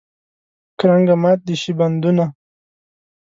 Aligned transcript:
کرنګه 0.79 1.15
مات 1.23 1.39
دې 1.47 1.55
شي 1.61 1.71
بندونه. 1.79 2.25